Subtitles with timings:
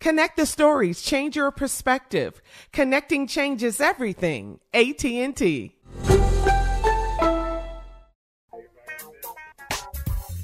[0.00, 2.40] Connect the stories, change your perspective.
[2.72, 4.58] Connecting changes everything.
[4.72, 5.76] AT&T.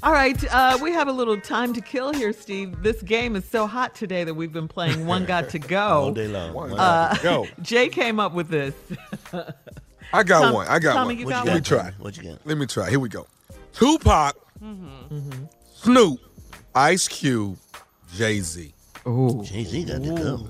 [0.03, 2.83] All right, uh, we have a little time to kill here, Steve.
[2.83, 5.77] This game is so hot today that we've been playing One Got to Go.
[5.87, 6.53] All day long.
[6.53, 7.47] One Uh, got to go.
[7.63, 8.75] Jay came up with this.
[10.13, 10.67] I got Tom- one.
[10.67, 11.17] I got Tommy, one.
[11.17, 11.91] you got you Let me try.
[11.97, 12.39] What you got?
[12.45, 12.89] Let me try.
[12.91, 13.25] Here we go.
[13.73, 15.45] Tupac, Mm-hmm.
[15.73, 16.19] Snoop,
[16.75, 17.57] Ice Cube,
[18.15, 18.73] Jay Z.
[19.09, 20.47] Oh, Jay Z got to go.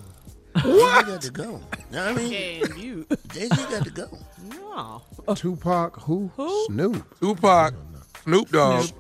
[0.58, 1.44] Jay Z got to go.
[1.44, 1.52] You
[1.92, 2.64] know what I mean?
[2.64, 3.06] And you.
[3.34, 4.08] Jay Z got to go.
[4.50, 5.36] no.
[5.36, 6.32] Tupac, who?
[6.36, 6.66] Who?
[6.66, 7.20] Snoop.
[7.20, 7.74] Tupac,
[8.24, 8.96] Snoop Dogg, Snoop,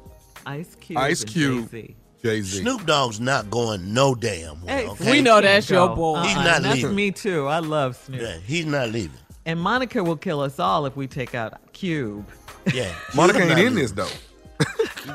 [0.45, 1.71] Ice Cube, Ice and Cube.
[1.71, 1.95] Jay-Z.
[2.23, 2.61] Jay Z.
[2.61, 4.75] Snoop Dogg's not going no damn well.
[4.75, 5.11] Hey, okay?
[5.11, 6.21] We know that's your boy.
[6.21, 6.95] He's Uh-uh, not That's leaving.
[6.95, 7.47] me too.
[7.47, 8.21] I love Snoop.
[8.21, 9.17] Yeah, he's not leaving.
[9.45, 12.27] And Monica will kill us all if we take out Cube.
[12.73, 12.91] Yeah.
[13.15, 14.09] Monica Snoop ain't not in this though.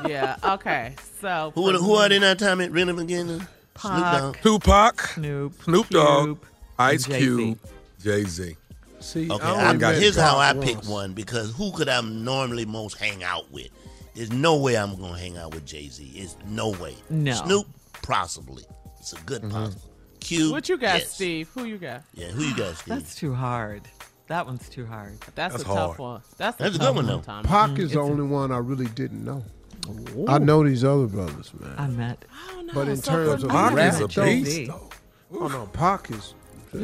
[0.09, 0.95] yeah, okay.
[1.21, 2.59] So Who, are- who are they that time?
[2.59, 3.45] Rhythm again?
[3.77, 4.21] Snoop Pac.
[4.21, 4.37] Dogg.
[4.41, 6.39] Tupac, Snoop, Snoop Dogg,
[6.79, 7.19] Ice Jay-Z.
[7.19, 7.59] Cube,
[8.01, 8.55] Jay Z.
[8.99, 11.99] See, Okay, I I only met here's how I pick one because who could I
[12.01, 13.69] normally most hang out with?
[14.15, 16.11] There's no way I'm gonna hang out with Jay Z.
[16.15, 16.95] It's no way.
[17.09, 17.33] No.
[17.33, 17.67] Snoop,
[18.01, 18.63] possibly.
[18.99, 19.51] It's a good mm-hmm.
[19.51, 19.89] possible.
[20.21, 20.51] Cube.
[20.51, 21.11] what you got, yes.
[21.11, 21.49] Steve?
[21.53, 22.03] Who you got?
[22.13, 22.93] Yeah, who you got, Steve?
[22.95, 23.81] That's too hard.
[24.27, 25.19] That one's too hard.
[25.35, 26.21] That's, That's a tough one.
[26.37, 27.19] That's, That's a tough good one, though.
[27.19, 27.47] Tommy.
[27.47, 27.81] Pac mm-hmm.
[27.81, 29.43] is the only one I really didn't know.
[30.27, 31.73] I know these other brothers, man.
[31.77, 32.23] I met.
[32.31, 32.73] I don't know.
[32.73, 34.71] but in So terms of Pac rap, is a though- beast.
[35.33, 36.33] Oh no, Pac is.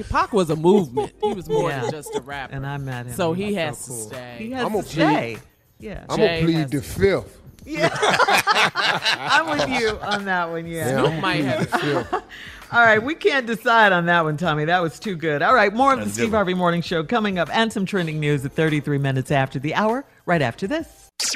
[0.09, 1.13] Pac was a movement.
[1.23, 1.81] He was more Yeah.
[1.81, 2.53] than just a rapper.
[2.55, 3.13] And I met him.
[3.13, 4.07] so He he has so to cool.
[4.09, 4.35] stay.
[4.39, 5.37] He has I'm to a plead- stay.
[5.79, 6.05] Yeah.
[6.09, 7.35] I'm Jay gonna plead has the to- fifth.
[7.69, 10.65] I'm with you on that one.
[10.67, 10.89] Yeah.
[11.01, 12.23] Yeah, I'm might have- the.
[12.71, 14.65] All right, we can't decide on that one, Tommy.
[14.65, 15.41] That was too good.
[15.41, 16.29] All right, more of the Steve.
[16.31, 20.05] Harvey Morning Show coming up and some trending news at 33 minutes after the hour,
[20.27, 20.98] right after this.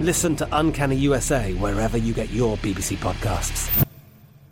[0.00, 3.86] Listen to Uncanny USA wherever you get your BBC podcasts,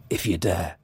[0.09, 0.77] if you dare.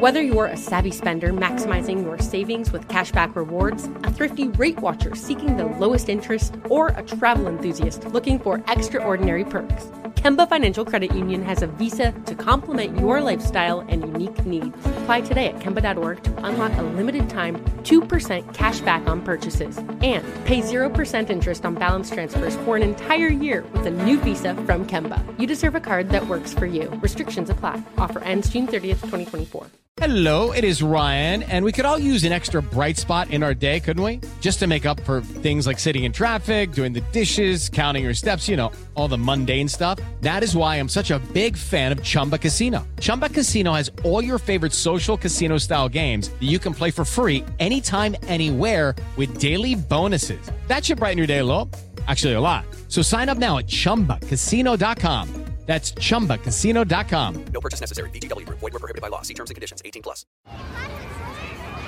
[0.00, 5.14] Whether you're a savvy spender maximizing your savings with cashback rewards, a thrifty rate watcher
[5.14, 9.86] seeking the lowest interest, or a travel enthusiast looking for extraordinary perks,
[10.18, 14.76] Kemba Financial Credit Union has a visa to complement your lifestyle and unique needs.
[15.02, 20.26] Apply today at Kemba.org to unlock a limited time 2% cash back on purchases and
[20.44, 24.84] pay 0% interest on balance transfers for an entire year with a new visa from
[24.84, 25.22] Kemba.
[25.38, 26.90] You deserve a card that works for you.
[27.00, 27.80] Restrictions apply.
[27.96, 29.68] Offer ends June 30th, 2024.
[30.00, 33.52] Hello, it is Ryan, and we could all use an extra bright spot in our
[33.52, 34.20] day, couldn't we?
[34.40, 38.14] Just to make up for things like sitting in traffic, doing the dishes, counting your
[38.14, 39.98] steps, you know, all the mundane stuff.
[40.20, 42.86] That is why I'm such a big fan of Chumba Casino.
[43.00, 47.04] Chumba Casino has all your favorite social casino style games that you can play for
[47.04, 50.40] free anytime, anywhere with daily bonuses.
[50.68, 51.68] That should brighten your day a little.
[52.06, 52.64] Actually, a lot.
[52.86, 55.48] So sign up now at chumbacasino.com.
[55.68, 57.44] That's chumbacasino.com.
[57.52, 58.08] No purchase necessary.
[58.08, 58.58] VGW Group.
[58.60, 59.20] Void were prohibited by law.
[59.20, 59.82] See terms and conditions.
[59.84, 60.24] 18 plus.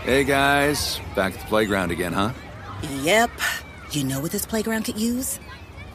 [0.05, 2.33] Hey guys, back at the playground again, huh?
[3.03, 3.31] Yep.
[3.93, 5.41] You know what this playground could use?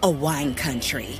[0.02, 1.20] A wine country.